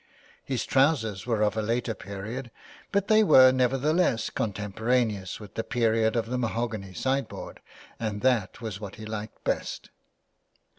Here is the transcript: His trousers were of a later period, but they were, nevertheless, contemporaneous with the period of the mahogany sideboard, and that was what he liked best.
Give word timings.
His 0.43 0.65
trousers 0.65 1.27
were 1.27 1.43
of 1.43 1.55
a 1.55 1.61
later 1.61 1.93
period, 1.93 2.49
but 2.91 3.07
they 3.07 3.23
were, 3.23 3.51
nevertheless, 3.51 4.31
contemporaneous 4.31 5.39
with 5.39 5.53
the 5.53 5.63
period 5.63 6.15
of 6.15 6.25
the 6.25 6.39
mahogany 6.39 6.95
sideboard, 6.95 7.59
and 7.99 8.21
that 8.21 8.61
was 8.61 8.79
what 8.79 8.95
he 8.95 9.05
liked 9.05 9.43
best. 9.43 9.91